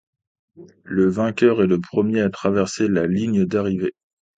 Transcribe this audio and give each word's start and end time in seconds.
Le 0.83 1.07
vainqueur 1.09 1.61
est 1.61 1.67
le 1.67 1.79
premier 1.79 2.21
à 2.21 2.31
traverser 2.31 2.87
la 2.87 3.05
ligne 3.05 3.45
d'arrivée. 3.45 3.93